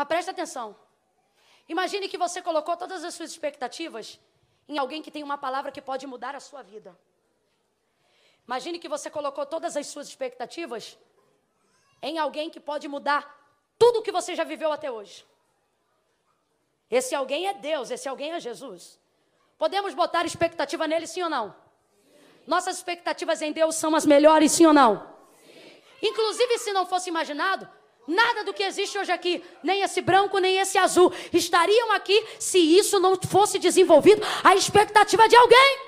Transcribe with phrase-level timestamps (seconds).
[0.00, 0.74] Mas preste atenção.
[1.68, 4.18] Imagine que você colocou todas as suas expectativas
[4.66, 6.98] em alguém que tem uma palavra que pode mudar a sua vida.
[8.46, 10.96] Imagine que você colocou todas as suas expectativas
[12.00, 13.20] em alguém que pode mudar
[13.78, 15.26] tudo o que você já viveu até hoje.
[16.90, 18.98] Esse alguém é Deus, esse alguém é Jesus.
[19.58, 21.54] Podemos botar expectativa nele, sim ou não?
[22.46, 25.14] Nossas expectativas em Deus são as melhores, sim ou não?
[25.44, 25.82] Sim.
[26.00, 27.68] Inclusive, se não fosse imaginado,
[28.10, 32.58] nada do que existe hoje aqui, nem esse branco, nem esse azul, estariam aqui se
[32.58, 35.78] isso não fosse desenvolvido a expectativa de alguém.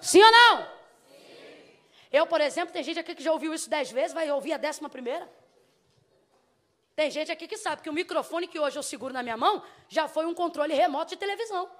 [0.00, 0.66] Sim ou não?
[2.12, 4.56] Eu, por exemplo, tem gente aqui que já ouviu isso dez vezes, vai ouvir a
[4.56, 5.30] décima primeira.
[6.96, 9.62] Tem gente aqui que sabe que o microfone que hoje eu seguro na minha mão
[9.88, 11.70] já foi um controle remoto de televisão.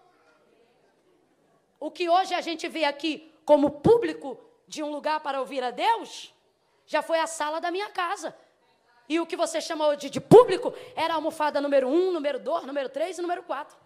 [1.80, 5.72] O que hoje a gente vê aqui como público de um lugar para ouvir a
[5.72, 6.32] Deus,
[6.86, 8.36] já foi a sala da minha casa.
[9.10, 12.88] E o que você chamou de, público era a almofada número um, número dois, número
[12.88, 13.76] três e número quatro.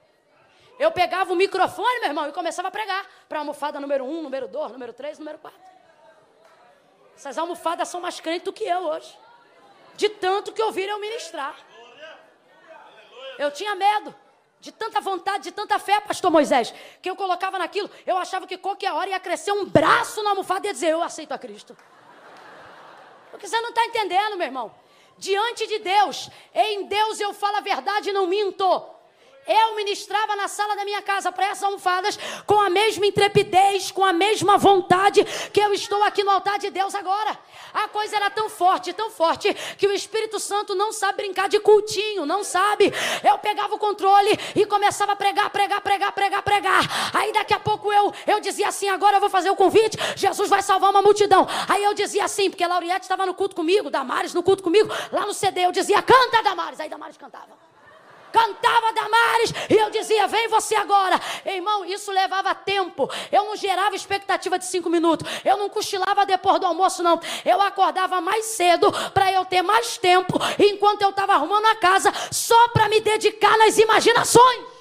[0.79, 4.23] Eu pegava o microfone, meu irmão, e começava a pregar para a almofada número um,
[4.23, 5.59] número dois, número três, número quatro.
[7.17, 9.19] Essas almofadas são mais crentes do que eu hoje.
[9.97, 11.57] De tanto que ouviram eu ministrar.
[13.39, 14.15] Eu tinha medo.
[14.61, 18.59] De tanta vontade, de tanta fé, pastor Moisés, que eu colocava naquilo, eu achava que
[18.59, 21.75] qualquer hora ia crescer um braço na almofada e ia dizer, eu aceito a Cristo.
[23.31, 24.84] Porque você não está entendendo, meu irmão.
[25.19, 28.94] Diante de Deus, em Deus eu falo a verdade e não minto.
[29.47, 34.05] Eu ministrava na sala da minha casa para essas almofadas com a mesma intrepidez, com
[34.05, 37.39] a mesma vontade que eu estou aqui no altar de Deus agora.
[37.75, 41.61] A coisa era tão forte, tão forte, que o Espírito Santo não sabe brincar de
[41.61, 42.93] cultinho, não sabe.
[43.23, 47.11] Eu pegava o controle e começava a pregar, pregar, pregar, pregar, pregar.
[47.13, 50.49] Aí daqui a pouco eu, eu dizia assim: agora eu vou fazer o convite, Jesus
[50.49, 51.47] vai salvar uma multidão.
[51.69, 55.27] Aí eu dizia assim, porque Lauriette estava no culto comigo, Damares no culto comigo, lá
[55.27, 56.81] no CD, eu dizia: canta, Damares.
[56.81, 57.74] Aí Damares cantava
[58.35, 61.21] cantava Damares, e eu dizia: Vem você agora.
[61.47, 63.09] Irmão, isso levava tempo.
[63.31, 65.31] Eu não gerava expectativa de cinco minutos.
[65.45, 67.21] Eu não cochilava depois do almoço, não.
[67.45, 72.13] Eu acordava mais cedo para eu ter mais tempo, enquanto eu estava arrumando a casa,
[72.33, 74.75] só para me dedicar nas imaginações.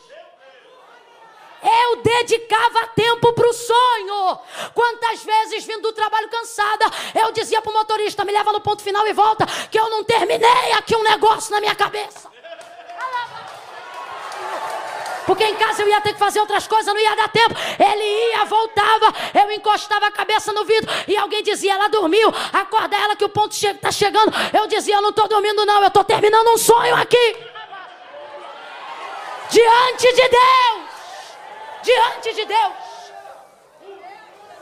[1.63, 4.39] Eu dedicava tempo para o sonho.
[4.73, 8.81] Quantas vezes, vindo do trabalho cansada, eu dizia para o motorista: me leva no ponto
[8.81, 12.32] final e volta, que eu não terminei aqui um negócio na minha cabeça.
[15.25, 17.55] Porque em casa eu ia ter que fazer outras coisas, não ia dar tempo.
[17.79, 22.95] Ele ia, voltava, eu encostava a cabeça no vidro e alguém dizia: ela dormiu, acorda
[22.95, 24.31] ela que o ponto está chegando.
[24.53, 27.37] Eu dizia: eu não estou dormindo, não, eu estou terminando um sonho aqui.
[29.49, 30.81] Diante de Deus,
[31.83, 32.73] diante de Deus.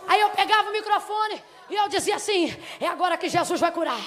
[0.08, 4.00] Aí eu pegava o microfone e eu dizia assim: é agora que Jesus vai curar.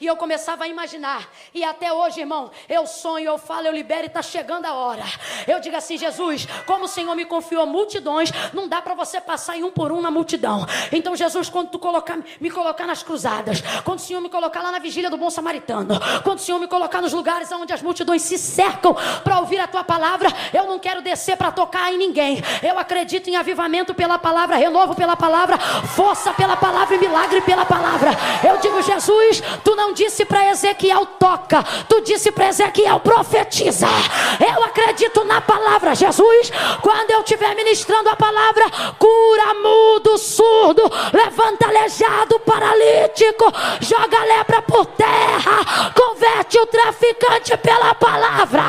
[0.00, 1.28] E eu começava a imaginar.
[1.52, 5.04] E até hoje, irmão, eu sonho, eu falo, eu libero e está chegando a hora.
[5.46, 9.56] Eu digo assim, Jesus, como o Senhor me confiou multidões, não dá para você passar
[9.56, 10.66] em um por um na multidão.
[10.92, 14.72] Então, Jesus, quando tu colocar, me colocar nas cruzadas, quando o Senhor me colocar lá
[14.72, 18.22] na vigília do bom samaritano, quando o Senhor me colocar nos lugares onde as multidões
[18.22, 22.42] se cercam para ouvir a tua palavra, eu não quero descer para tocar em ninguém.
[22.62, 27.64] Eu acredito em avivamento pela palavra, renovo pela palavra, força pela palavra e milagre pela
[27.64, 28.10] palavra.
[28.46, 33.86] Eu digo, Jesus, tu não disse para Ezequiel toca, tu disse para Ezequiel profetiza.
[34.40, 36.52] Eu acredito na palavra, Jesus.
[36.80, 38.64] Quando eu estiver ministrando a palavra,
[38.98, 43.44] cura mudo, surdo, levanta aleijado, paralítico,
[43.80, 48.62] joga a lepra por terra, converte o traficante pela palavra.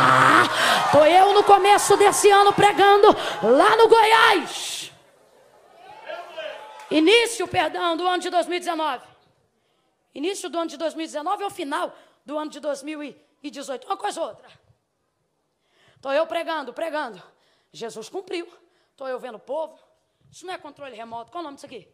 [0.92, 4.92] Foi eu no começo desse ano pregando lá no Goiás.
[6.90, 9.15] Início, perdão, do ano de 2019.
[10.16, 11.94] Início do ano de 2019 ou final
[12.26, 13.86] do ano de 2018.
[13.86, 14.50] Uma coisa ou outra.
[15.94, 17.22] Estou eu pregando, pregando.
[17.74, 18.48] Jesus cumpriu.
[18.92, 19.78] Estou eu vendo o povo.
[20.31, 21.31] Isso não é controle remoto.
[21.31, 21.94] Qual é o nome disso aqui?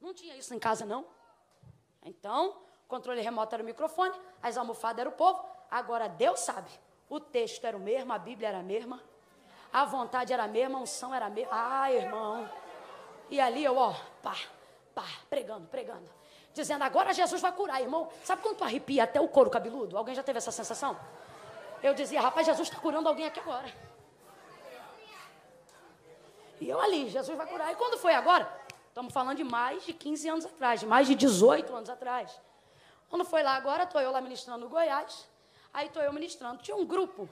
[0.00, 1.04] Não tinha isso em casa, não.
[2.04, 5.44] Então, controle remoto era o microfone, as almofadas era o povo.
[5.68, 6.70] Agora Deus sabe.
[7.08, 9.02] O texto era o mesmo, a Bíblia era a mesma.
[9.72, 11.50] A vontade era a mesma, a unção era a mesma.
[11.52, 12.48] Ah, irmão.
[13.28, 13.92] E ali eu, ó,
[14.22, 14.36] pá
[15.00, 16.08] pá, pregando, pregando.
[16.52, 18.08] Dizendo, agora Jesus vai curar, irmão.
[18.24, 19.96] Sabe quando tu arrepia até o couro cabeludo?
[19.96, 20.98] Alguém já teve essa sensação?
[21.82, 23.72] Eu dizia, rapaz, Jesus está curando alguém aqui agora.
[26.60, 27.72] E eu ali, Jesus vai curar.
[27.72, 28.60] E quando foi agora?
[28.88, 32.38] Estamos falando de mais de 15 anos atrás, de mais de 18 anos atrás.
[33.08, 35.26] Quando foi lá agora, estou eu lá ministrando no Goiás.
[35.72, 36.62] Aí estou eu ministrando.
[36.62, 37.28] Tinha um grupo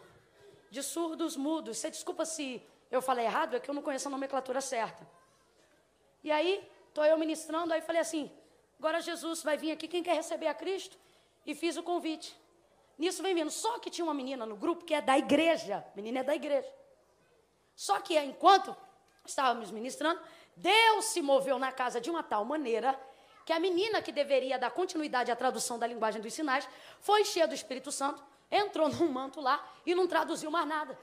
[0.70, 1.76] de surdos mudos.
[1.76, 5.06] Você desculpa se eu falei errado, é que eu não conheço a nomenclatura certa.
[6.24, 6.66] E aí,
[6.98, 8.30] Estou eu ministrando, aí falei assim:
[8.78, 10.98] agora Jesus vai vir aqui, quem quer receber a Cristo?
[11.48, 12.38] e fiz o convite.
[12.98, 13.50] Nisso vem vindo.
[13.50, 15.82] Só que tinha uma menina no grupo que é da igreja.
[15.96, 16.70] Menina é da igreja.
[17.74, 18.76] Só que enquanto
[19.24, 20.20] estávamos ministrando,
[20.54, 23.00] Deus se moveu na casa de uma tal maneira
[23.46, 26.68] que a menina que deveria dar continuidade à tradução da linguagem dos sinais
[27.00, 30.98] foi cheia do Espírito Santo, entrou num manto lá e não traduziu mais nada.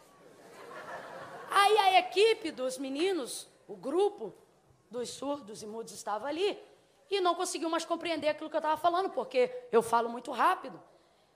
[1.49, 4.31] Aí a equipe dos meninos, o grupo
[4.95, 6.57] dos surdos e mudos estava ali
[7.09, 10.81] e não conseguiu mais compreender aquilo que eu estava falando, porque eu falo muito rápido.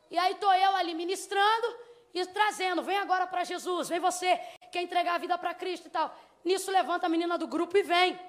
[0.10, 1.68] E aí estou eu ali ministrando
[2.14, 4.40] e trazendo, vem agora para Jesus, vem você,
[4.72, 6.16] quer entregar a vida para Cristo e tal.
[6.44, 8.20] Nisso levanta a menina do grupo e vem.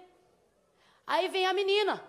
[1.06, 2.02] Aí vem a menina,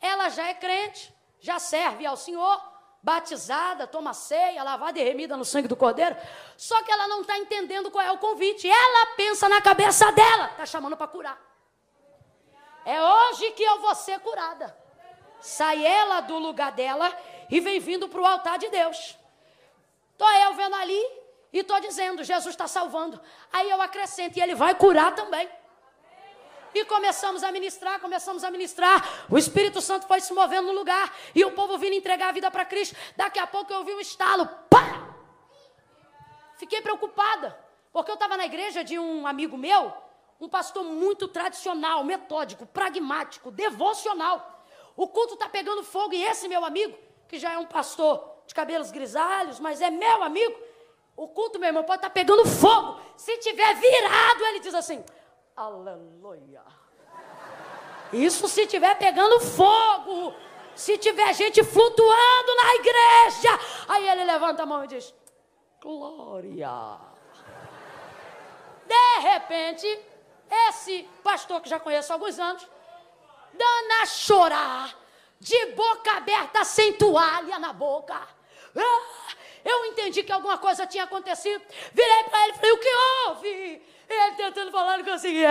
[0.00, 2.60] ela já é crente, já serve ao Senhor,
[3.02, 6.16] batizada, toma ceia, lavada e remida no sangue do Cordeiro,
[6.56, 8.68] só que ela não está entendendo qual é o convite.
[8.68, 11.45] Ela pensa na cabeça dela, está chamando para curar.
[12.86, 14.76] É hoje que eu vou ser curada.
[15.40, 17.12] Sai ela do lugar dela
[17.50, 19.18] e vem vindo para o altar de Deus.
[20.12, 21.02] Estou eu vendo ali
[21.52, 23.20] e estou dizendo: Jesus está salvando.
[23.52, 25.48] Aí eu acrescento, e ele vai curar também.
[26.72, 29.26] E começamos a ministrar, começamos a ministrar.
[29.28, 31.12] O Espírito Santo foi se movendo no lugar.
[31.34, 32.94] E o povo vindo entregar a vida para Cristo.
[33.16, 34.46] Daqui a pouco eu ouvi um estalo.
[34.70, 35.08] Pá!
[36.56, 37.58] Fiquei preocupada.
[37.92, 39.92] Porque eu estava na igreja de um amigo meu,
[40.40, 44.64] um pastor muito tradicional, metódico, pragmático, devocional.
[44.96, 46.96] O culto está pegando fogo e esse meu amigo
[47.28, 50.56] que já é um pastor de cabelos grisalhos, mas é meu amigo.
[51.16, 53.00] O culto, meu irmão, pode estar pegando fogo.
[53.16, 55.04] Se tiver virado, ele diz assim:
[55.56, 56.62] Aleluia.
[58.12, 60.34] Isso se tiver pegando fogo.
[60.74, 63.58] Se tiver gente flutuando na igreja.
[63.88, 65.14] Aí ele levanta a mão e diz:
[65.80, 66.98] Glória.
[68.86, 70.00] De repente,
[70.68, 72.66] esse pastor que já conheço há alguns anos,
[73.52, 74.94] dando a chorar
[75.38, 78.14] de boca aberta, sem toalha na boca.
[78.14, 81.62] Ah, eu entendi que alguma coisa tinha acontecido.
[81.92, 83.82] Virei para ele e falei: O que houve?
[84.08, 85.48] Ele tentando falar, não conseguia.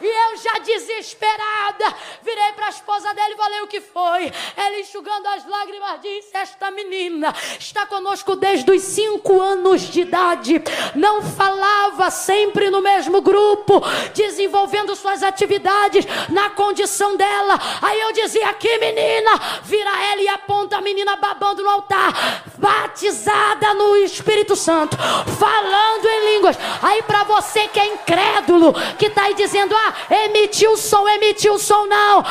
[0.00, 4.32] E eu já desesperada, virei para a esposa dele e falei o que foi.
[4.56, 10.62] Ela enxugando as lágrimas disse: Esta menina está conosco desde os cinco anos de idade.
[10.94, 13.82] Não falava sempre no mesmo grupo,
[14.14, 17.58] desenvolvendo suas atividades na condição dela.
[17.82, 19.32] Aí eu dizia: Aqui, menina,
[19.62, 24.96] vira ela e aponta a menina babando no altar, batizada no Espírito Santo,
[25.38, 26.56] falando em línguas.
[26.82, 31.86] Aí para você que é incrédulo, que está aí dizendo: Ah, emitiu som, emitiu som,
[31.86, 32.24] não.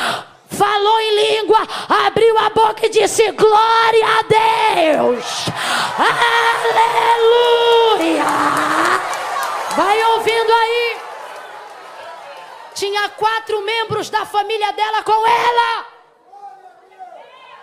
[0.50, 1.59] Falou em língua,
[2.07, 5.25] abriu a boca e disse: Glória a Deus,
[6.89, 8.25] aleluia.
[9.75, 10.97] Vai ouvindo aí.
[12.73, 15.85] Tinha quatro membros da família dela com ela,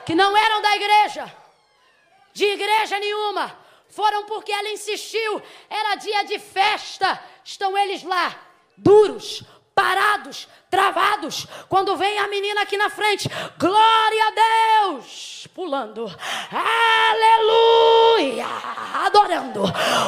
[0.05, 1.35] que não eram da igreja,
[2.33, 3.67] de igreja nenhuma.
[3.89, 7.19] Foram porque ela insistiu, era dia de festa.
[7.43, 8.35] Estão eles lá,
[8.77, 9.43] duros,
[9.77, 11.47] parados, travados.
[11.69, 13.29] Quando vem a menina aqui na frente,
[13.59, 14.31] glória a
[14.91, 16.11] Deus, pulando,
[16.51, 18.47] aleluia,
[19.05, 19.65] adorando.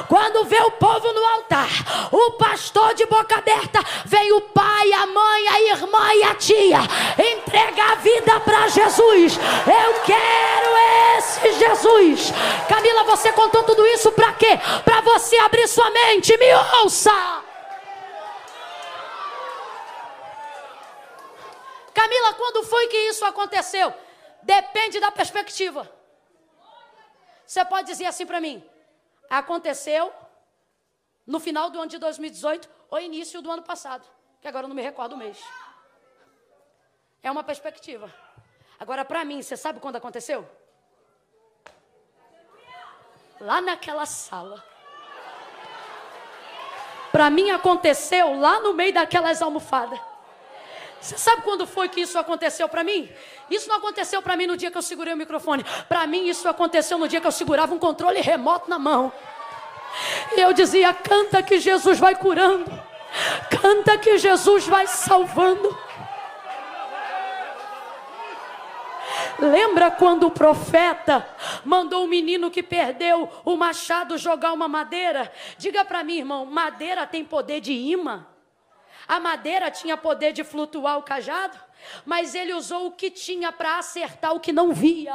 [0.08, 1.68] Quando vê o povo no altar,
[2.10, 6.80] o pastor de boca aberta, vem o pai, a mãe, a irmã e a tia,
[7.36, 9.36] entrega a vida para Jesus.
[9.36, 10.76] Eu quero
[11.18, 12.32] esse Jesus.
[12.66, 14.58] Camila, você contou tudo isso para quê?
[14.82, 17.47] Para você abrir sua mente, me ouça.
[21.98, 23.92] Camila, quando foi que isso aconteceu?
[24.40, 25.90] Depende da perspectiva.
[27.44, 28.64] Você pode dizer assim para mim:
[29.28, 30.12] aconteceu
[31.26, 34.06] no final do ano de 2018 ou início do ano passado,
[34.40, 35.42] que agora eu não me recordo o mês.
[37.20, 38.08] É uma perspectiva.
[38.78, 40.48] Agora, para mim, você sabe quando aconteceu?
[43.40, 44.64] Lá naquela sala.
[47.10, 49.98] Para mim aconteceu lá no meio daquelas almofadas.
[51.00, 53.08] Você sabe quando foi que isso aconteceu para mim?
[53.50, 55.64] Isso não aconteceu para mim no dia que eu segurei o microfone.
[55.88, 59.12] Para mim, isso aconteceu no dia que eu segurava um controle remoto na mão.
[60.36, 62.70] E eu dizia: canta que Jesus vai curando,
[63.50, 65.76] canta que Jesus vai salvando.
[69.38, 71.26] Lembra quando o profeta
[71.64, 75.32] mandou o menino que perdeu o machado jogar uma madeira?
[75.56, 78.26] Diga para mim, irmão: madeira tem poder de imã?
[79.08, 81.58] A madeira tinha poder de flutuar o cajado?
[82.04, 85.12] Mas ele usou o que tinha para acertar o que não via.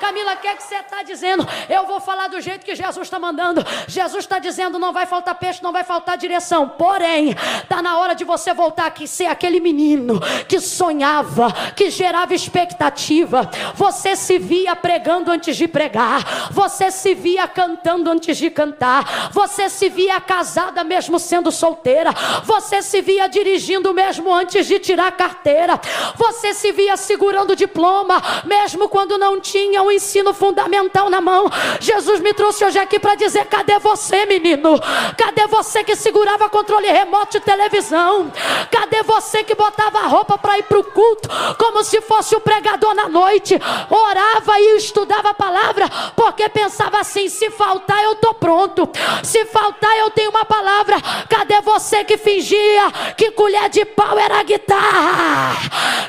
[0.00, 1.46] Camila, o que, é que você está dizendo?
[1.68, 3.64] Eu vou falar do jeito que Jesus está mandando.
[3.88, 6.68] Jesus está dizendo: não vai faltar peixe, não vai faltar direção.
[6.68, 12.34] Porém, está na hora de você voltar aqui, ser aquele menino que sonhava, que gerava
[12.34, 13.50] expectativa.
[13.74, 19.68] Você se via pregando antes de pregar, você se via cantando antes de cantar, você
[19.68, 22.10] se via casada mesmo sendo solteira,
[22.44, 25.80] você se via dirigindo mesmo antes de tirar a carteira.
[26.16, 31.50] Você se via segurando o diploma, mesmo quando não tinha o ensino fundamental na mão.
[31.80, 34.80] Jesus me trouxe hoje aqui para dizer: cadê você, menino?
[35.16, 38.30] Cadê você que segurava controle remoto de televisão?
[38.70, 42.40] Cadê você que botava a roupa para ir para o culto, como se fosse o
[42.40, 43.58] pregador na noite?
[43.90, 48.88] Orava e estudava a palavra, porque pensava assim: se faltar, eu estou pronto.
[49.22, 50.96] Se faltar, eu tenho uma palavra.
[51.28, 55.56] Cadê você que fingia que colher de pau era guitarra?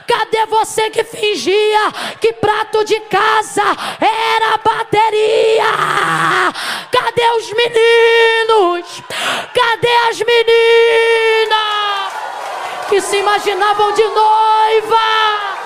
[0.06, 3.63] Cadê você que fingia que prato de casa
[4.01, 5.63] era bateria?
[6.91, 9.03] Cadê os meninos?
[9.53, 11.58] Cadê as meninas
[12.89, 15.57] que se imaginavam de noiva?